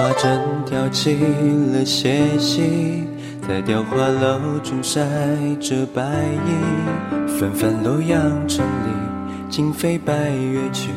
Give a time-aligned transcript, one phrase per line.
[0.00, 1.14] 花针挑起
[1.74, 3.04] 了血迹，
[3.46, 5.06] 在雕花楼中晒
[5.60, 6.02] 着白
[6.46, 7.28] 衣。
[7.38, 8.90] 纷纷楼阳城里，
[9.50, 10.88] 今飞白月去，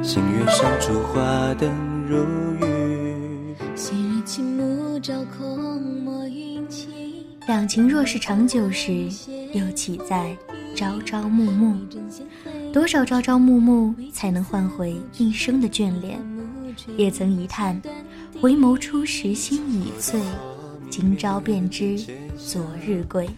[0.00, 1.72] 星月上烛花灯
[2.06, 2.24] 如
[2.64, 3.56] 雨。
[3.74, 9.08] 昔日青木照空墨云起，两情若是长久时，
[9.52, 10.36] 又岂在
[10.76, 11.76] 朝朝暮暮？
[12.72, 16.16] 多少朝朝暮暮，才能换回一生的眷恋？
[16.96, 17.80] 也曾一叹，
[18.42, 20.20] 回眸初时心已醉，
[20.90, 21.96] 今朝便知
[22.36, 23.30] 昨日归。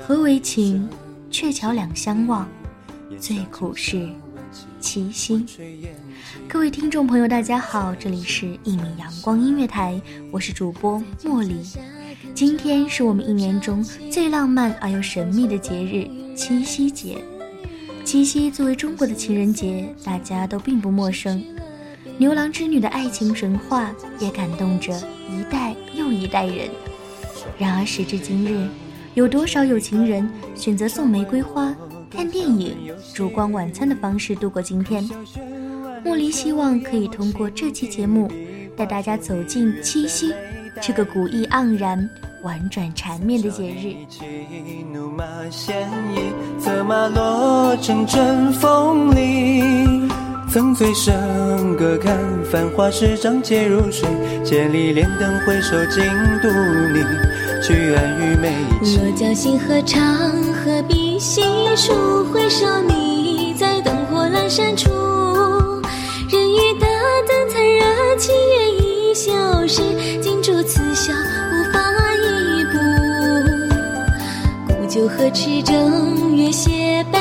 [0.00, 0.88] 何为情？
[1.30, 2.48] 鹊桥两相望，
[3.20, 4.08] 最苦是
[4.80, 5.46] 七夕。
[6.48, 11.60] 各位听众朋友，大家好，这里是一米阳光音乐台，我是主播茉莉。
[12.34, 17.22] 今天是我们一年中最浪漫而又神秘的节日——七夕节。
[18.04, 21.40] 七夕作为中国的情人节，大家都并不陌生。
[22.20, 24.92] 牛郎织女的爱情神话也感动着
[25.26, 26.68] 一代又一代人。
[27.56, 28.68] 然而时至今日，
[29.14, 31.74] 有多少有情人选择送玫瑰花、
[32.10, 32.76] 看电影、
[33.14, 35.02] 烛光晚餐的方式度过今天？
[36.04, 38.30] 茉莉希望可以通过这期节目，
[38.76, 40.34] 带大家走进七夕
[40.78, 42.06] 这个古意盎然、
[42.42, 43.96] 婉转缠绵的节日。
[44.10, 44.22] 起
[44.92, 50.06] 怒马鲜衣，策马落成阵风里。
[50.52, 52.18] 曾醉笙歌看
[52.50, 54.08] 繁华十丈皆如水，
[54.44, 56.02] 千里莲灯回首尽
[56.42, 56.48] 独
[56.92, 57.04] 你。
[57.62, 58.52] 去安与美
[58.82, 58.98] 期。
[58.98, 60.02] 落江星河长，
[60.52, 61.42] 何必细
[61.76, 62.24] 数？
[62.32, 64.90] 回首你在灯火阑珊处，
[66.28, 66.88] 人语大
[67.28, 67.84] 灯残热，
[68.18, 69.80] 七月已消逝，
[70.20, 71.80] 金烛此宵无法
[72.16, 72.72] 一步。
[74.66, 77.20] 古酒何池正月斜北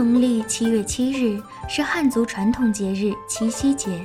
[0.00, 1.38] 农历七月七日
[1.68, 4.00] 是汉族传统节日七夕节，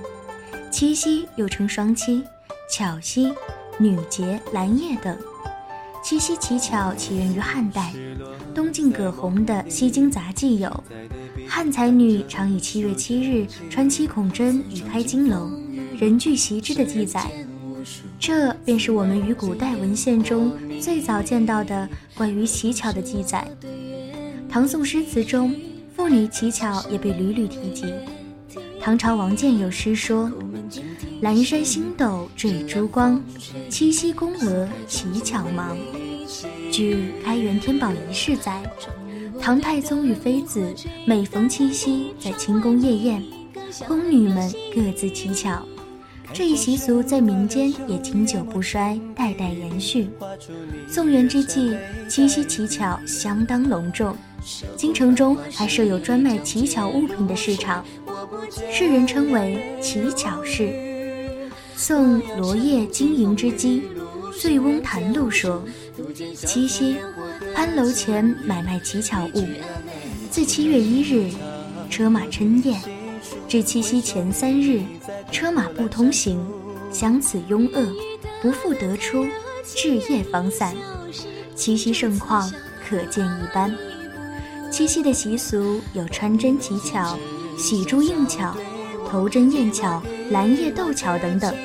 [0.69, 2.21] 七夕又称双七、
[2.69, 3.31] 巧夕、
[3.77, 5.17] 女节、蓝夜等。
[6.03, 7.93] 七夕乞巧起源于汉代，
[8.53, 10.83] 东晋葛洪的《西京杂记》有
[11.47, 15.49] “汉才女常以七月七日穿七孔针以开金楼，
[15.97, 17.31] 人具习之”的记载。
[18.19, 20.51] 这便是我们于古代文献中
[20.81, 23.47] 最早见到的关于乞巧的记载。
[24.49, 25.53] 唐宋诗词中，
[26.05, 27.91] 妇女乞巧也被屡屡提及。
[28.79, 30.31] 唐朝王建有诗说
[31.19, 33.19] ：“阑珊星斗缀珠光，
[33.71, 35.75] 七夕宫娥乞巧忙。”
[36.71, 38.61] 据《开元天宝遗事》载，
[39.41, 40.71] 唐太宗与妃子
[41.07, 43.23] 每逢七夕在清宫夜宴，
[43.87, 45.65] 宫女们各自乞巧。
[46.35, 50.09] 这一习俗在民间也经久不衰，代代延续。
[50.85, 51.77] 宋元之际，
[52.09, 54.13] 七夕乞巧相当隆重，
[54.75, 57.85] 京城中还设有专卖乞巧物品的市场，
[58.69, 60.73] 世人称为乞巧市。
[61.77, 63.83] 宋罗烨经营之基
[64.37, 65.63] 《醉翁谈录》说
[66.35, 66.97] ：“七夕，
[67.53, 69.47] 潘楼前买卖乞巧物。
[70.29, 71.31] 自七月一日，
[71.89, 72.77] 车马称宴，
[73.47, 74.83] 至七夕前三日，
[75.31, 76.39] 车马不通行，
[76.91, 77.87] 相此拥扼，
[78.41, 79.25] 不复得出，
[79.75, 80.75] 至夜方散。
[81.55, 82.51] 七夕盛况
[82.87, 83.75] 可见一斑。
[84.71, 87.17] 七夕的习俗有穿针乞巧、
[87.57, 88.55] 喜珠应巧、
[89.07, 91.55] 头针验巧、蓝叶斗巧等等。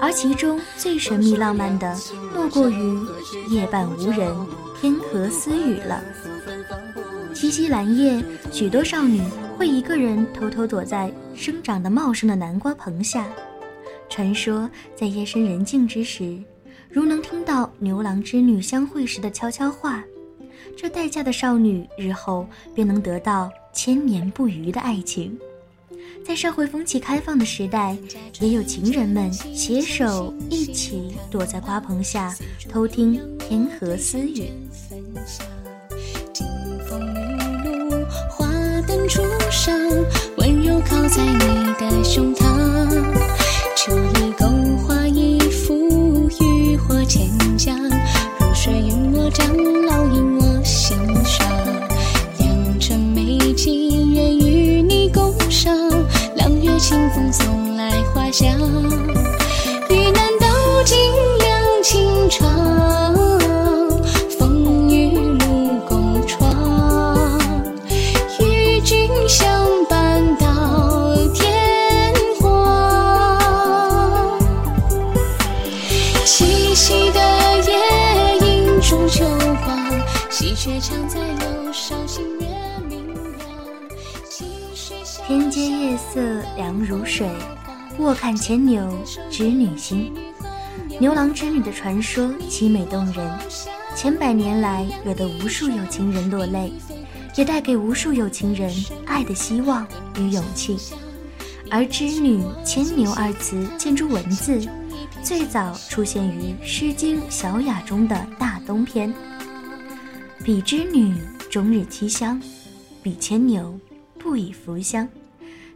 [0.00, 1.96] 而其中最神秘浪漫的，
[2.34, 2.98] 莫过于
[3.48, 4.34] 夜半无人，
[4.80, 6.02] 天河私语了。
[7.32, 8.22] 七夕蓝夜，
[8.52, 9.22] 许多少女
[9.56, 13.26] 会一个人偷偷躲在生长得茂盛的南瓜棚下，
[14.08, 16.42] 传说在夜深人静之时，
[16.90, 20.04] 如能听到牛郎织女相会时的悄悄话，
[20.76, 25.38] 这待嫁的少女日后便能得到千年不渝的爱情。
[26.26, 27.96] 在社会风气开放的时代，
[28.40, 32.34] 也有情人们携手一起躲在瓜棚下
[32.68, 34.48] 偷听天河私语。
[38.94, 39.74] 花灯初上，
[40.36, 42.44] 温柔靠在你的胸膛。
[43.74, 44.46] 秋里勾
[44.86, 47.76] 画一幅渔火千江，
[48.38, 51.63] 如水云落，将烙印我心上。
[85.26, 86.20] 天阶夜色
[86.54, 87.26] 凉如水，
[87.96, 88.86] 卧看牵牛
[89.30, 90.12] 织女星。
[91.00, 93.38] 牛郎织女的传说凄美动人，
[93.96, 96.74] 千百年来惹得无数有情人落泪，
[97.36, 98.70] 也带给无数有情人
[99.06, 99.86] 爱的希望
[100.18, 100.76] 与勇气。
[101.70, 104.60] 而织女牵牛二词建筑文字，
[105.22, 109.10] 最早出现于《诗经·小雅》中的大东篇。
[110.44, 111.16] 比织女
[111.50, 112.38] 终日栖香，
[113.02, 113.74] 比牵牛
[114.24, 115.06] 不以福香。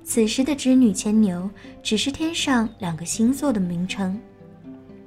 [0.03, 1.50] 此时的织女牵牛
[1.83, 4.19] 只是天上两个星座的名称。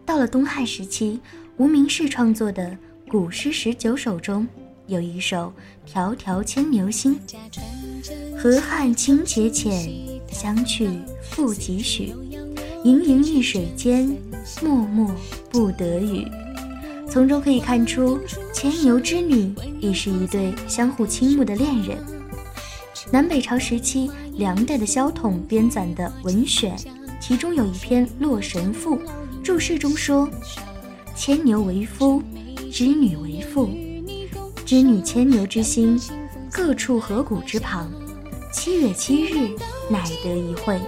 [0.06, 1.20] 到了东汉时期，
[1.58, 2.70] 无名氏创作的
[3.12, 4.48] 《古诗十九首》中
[4.86, 5.52] 有一首
[5.92, 7.20] 《迢迢牵牛星》
[8.38, 9.92] ：“河汉清且浅，
[10.30, 10.88] 相去
[11.24, 12.14] 复几许？
[12.84, 14.16] 盈盈一水间，
[14.62, 15.10] 脉脉
[15.50, 16.28] 不得语。”
[17.10, 18.20] 从中可以看出，
[18.54, 21.98] 牵牛织女亦是一对相互倾慕的恋人。
[23.10, 26.78] 南北朝时期，梁代的萧统编纂的《文选》，
[27.20, 28.98] 其中有一篇《洛神赋》，
[29.42, 30.30] 注释中说
[31.16, 32.22] ：“牵牛为夫，
[32.72, 33.70] 织女为妇。
[34.66, 36.00] 织女牵牛之心，
[36.52, 37.92] 各处河谷之旁。
[38.54, 39.50] 七月七日，
[39.90, 40.80] 乃得一会。”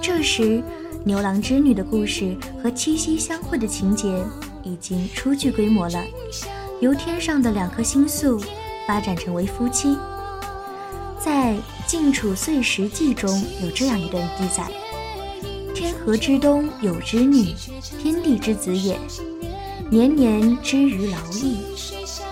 [0.00, 0.62] 这时，
[1.04, 4.24] 牛郎织女的故事和七夕相会的情节
[4.62, 6.02] 已经初具规模了，
[6.80, 8.40] 由天上的两颗星宿
[8.86, 9.96] 发展成为夫妻。
[11.26, 11.54] 在
[11.88, 13.28] 《晋楚岁时记》中
[13.60, 14.64] 有这样一段记载
[15.74, 17.52] ：“天河之东有织女，
[18.00, 18.96] 天地之子也。
[19.90, 21.56] 年年织于劳役，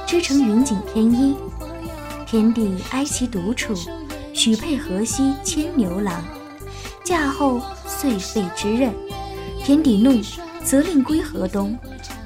[0.07, 1.35] 织成云锦天衣。
[2.25, 3.75] 天帝哀其独处，
[4.33, 6.23] 许配河西牵牛郎。
[7.03, 8.95] 嫁后遂废之任。
[9.65, 10.23] 天帝怒，
[10.63, 11.77] 责令归河东，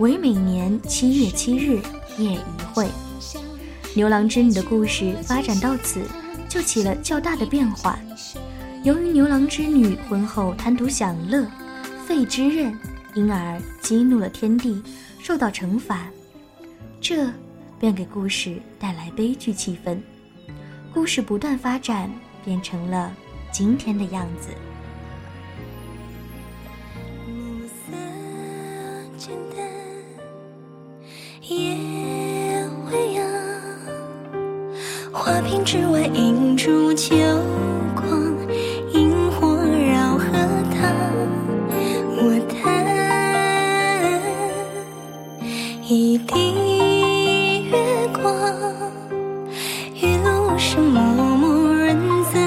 [0.00, 1.80] 唯每年七月七日
[2.18, 2.86] 夜一会。”
[3.96, 6.02] 牛郎织女的故事发展到此。
[6.48, 7.98] 就起了较大的变化。
[8.84, 11.46] 由于牛郎织女婚后贪图享乐，
[12.06, 12.76] 废之任，
[13.14, 14.82] 因而激怒了天帝，
[15.20, 16.08] 受到惩罚。
[17.00, 17.30] 这
[17.78, 19.98] 便给故事带来悲剧气氛。
[20.94, 22.10] 故事不断发展，
[22.44, 23.12] 变成了
[23.52, 24.48] 今天的样子。
[27.26, 27.92] 暮色
[29.16, 29.66] 渐淡，
[31.42, 31.87] 夜
[35.38, 37.14] 花瓶之外映出秋
[37.94, 38.10] 光，
[38.92, 40.32] 萤火绕荷
[40.74, 40.92] 塘。
[42.16, 42.60] 我弹
[45.84, 47.78] 一滴月
[48.20, 48.52] 光，
[49.94, 52.40] 一路上默默润泽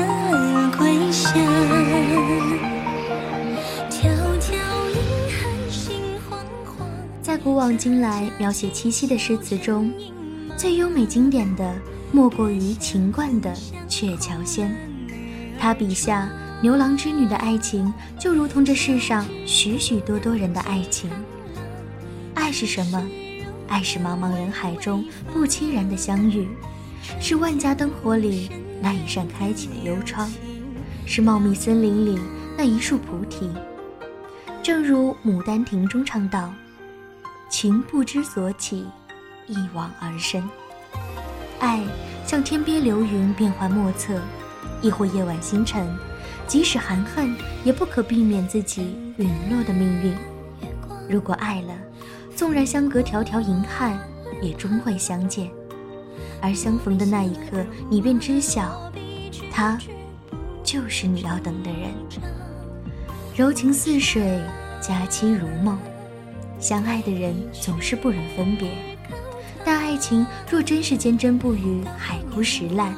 [0.77, 1.41] 归乡。
[3.89, 4.01] 迢
[4.41, 4.51] 迢
[4.91, 4.99] 银
[5.31, 5.95] 汉心
[6.29, 6.83] 惶惶。
[7.21, 9.89] 在古往今来描写七夕的诗词中，
[10.57, 11.73] 最优美经典的
[12.13, 13.53] 莫过于秦观的
[13.87, 14.69] 《鹊桥仙》。
[15.59, 16.29] 他笔下
[16.61, 21.09] 牛郎织女的爱情，就如同这世上许许多多人的爱情。
[22.33, 23.01] 爱是什么？
[23.67, 26.49] 爱是茫茫人海中不期然的相遇，
[27.21, 28.49] 是万家灯火里
[28.81, 30.29] 那一扇开启的幽窗，
[31.05, 32.19] 是茂密森林里
[32.57, 33.49] 那一束菩提。
[34.61, 36.53] 正如《牡丹亭》中唱道
[37.49, 38.85] ：“情不知所起，
[39.47, 40.43] 一往而深。”
[41.61, 41.79] 爱
[42.25, 44.15] 像天边流云，变幻莫测；
[44.81, 45.87] 亦或夜晚星辰，
[46.47, 50.15] 即使含恨，也不可避免自己陨落的命运。
[51.07, 51.73] 如果爱了，
[52.35, 53.99] 纵然相隔迢迢银汉，
[54.41, 55.51] 也终会相见。
[56.41, 58.91] 而相逢的那一刻，你便知晓，
[59.51, 59.77] 他
[60.63, 61.91] 就是你要等的人。
[63.35, 64.41] 柔情似水，
[64.81, 65.77] 佳期如梦。
[66.59, 68.71] 相爱的人总是不忍分别，
[70.01, 72.93] 情若真是坚贞不渝、海枯石烂，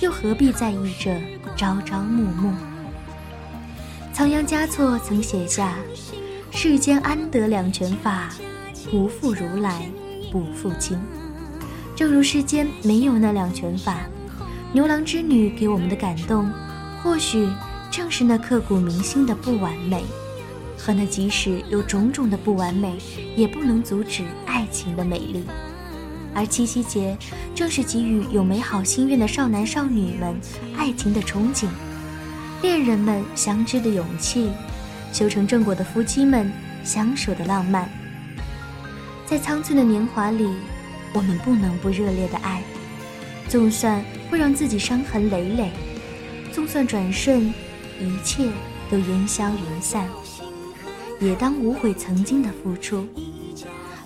[0.00, 1.20] 又何必在意这
[1.56, 2.54] 朝朝暮暮？
[4.12, 5.74] 仓央嘉措曾写下
[6.50, 8.30] ：“世间安得两全法？”
[8.90, 9.86] 不负如来
[10.32, 10.98] 不负卿，
[11.94, 14.06] 正如世间没有那两全法，
[14.72, 16.50] 牛郎织女给我们的感动，
[17.02, 17.46] 或许
[17.90, 20.04] 正是那刻骨铭心的不完美，
[20.78, 22.96] 和那即使有种种的不完美，
[23.36, 25.44] 也不能阻止爱情的美丽。
[26.38, 27.18] 而七夕节
[27.52, 30.36] 正是给予有美好心愿的少男少女们
[30.76, 31.66] 爱情的憧憬，
[32.62, 34.48] 恋人们相知的勇气，
[35.12, 36.48] 修成正果的夫妻们
[36.84, 37.90] 相守的浪漫。
[39.26, 40.48] 在苍翠的年华里，
[41.12, 42.62] 我们不能不热烈的爱，
[43.48, 45.72] 纵算会让自己伤痕累累，
[46.52, 47.52] 纵算转瞬
[48.00, 48.48] 一切
[48.88, 50.08] 都烟消云散，
[51.18, 53.08] 也当无悔曾经的付出。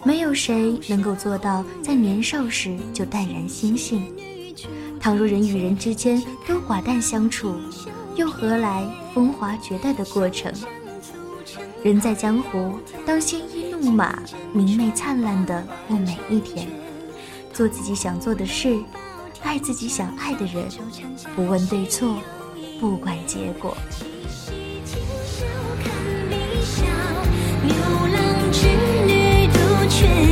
[0.04, 4.04] 没有谁能够做到在年少时就淡然心性。
[5.00, 7.56] 倘若人与人之间都寡淡相处，
[8.16, 10.52] 又何来风华绝代的过程？
[11.82, 16.68] 人在江湖，当鲜衣怒马，明媚灿烂的过每一天，
[17.52, 18.78] 做自己想做的事，
[19.42, 20.68] 爱自己想爱的人，
[21.34, 22.16] 不问对错，
[22.80, 23.76] 不管结果。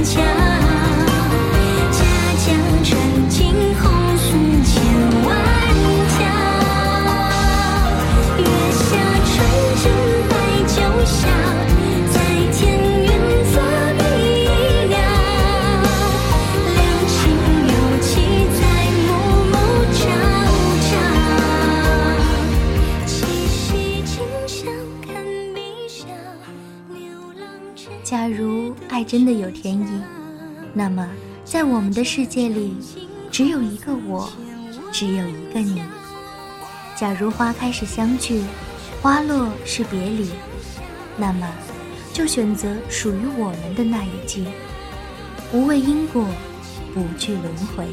[0.02, 0.59] 假
[30.72, 31.08] 那么
[31.44, 32.76] 在我们的世界里，
[33.30, 34.30] 只有一个我，
[34.92, 35.82] 只有一个你。
[36.96, 38.42] 假如花开是相聚，
[39.02, 40.30] 花落是别离，
[41.16, 41.48] 那么
[42.12, 44.46] 就选择属于我们的那一季，
[45.52, 46.24] 无畏因果，
[46.94, 47.86] 不惧轮回。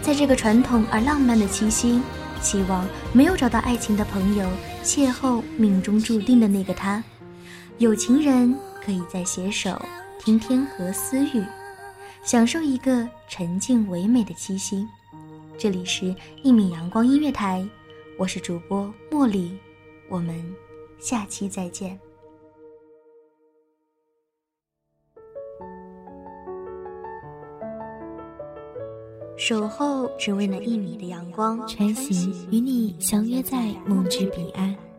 [0.00, 2.00] 在这个传统而浪漫的七夕，
[2.40, 4.46] 希望没有找到爱情的朋友
[4.82, 7.02] 邂逅命中注定的那个他，
[7.78, 8.54] 有情人。
[8.80, 9.78] 可以再携手
[10.28, 11.42] 听天河私语，
[12.22, 14.86] 享受一个沉静唯美的七夕。
[15.56, 17.66] 这里是一米阳光音乐台，
[18.18, 19.56] 我是主播茉莉，
[20.10, 20.54] 我们
[20.98, 21.98] 下期再见。
[29.38, 34.76] 守候只为那一米的阳光，穿行与你相约在梦之彼岸。